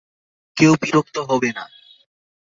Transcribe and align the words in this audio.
কেউ 0.57 0.71
বিরক্ত 0.81 1.15
হবে 1.29 1.49
না। 1.51 1.63